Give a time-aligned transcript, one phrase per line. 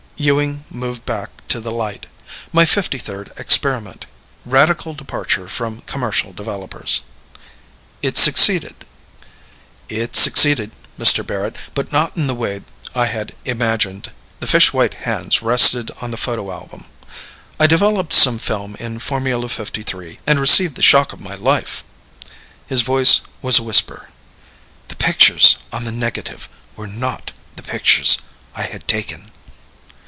[0.23, 2.05] Ewing moved back to the light.
[2.53, 4.05] "My fifty third experiment.
[4.45, 7.01] Radical departure from commercial developers."
[8.03, 8.85] "It succeeded?"
[9.89, 11.25] "It succeeded, Mr.
[11.25, 12.61] Barrett, but not in the way
[12.93, 16.85] I had imagined." The fish white hands rested on the photo album.
[17.59, 21.83] "I developed some film in Formula #53 and received the shock of my life."
[22.67, 24.09] His voice was a whisper.
[24.87, 28.19] "The pictures on the negative were NOT the pictures
[28.53, 29.31] I had taken."